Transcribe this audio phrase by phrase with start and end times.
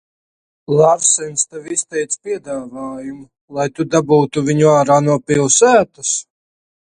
[0.77, 3.21] Larsens tev izteica piedāvājumu,
[3.59, 6.15] lai tu dabūtu viņu ārā no pilsētas?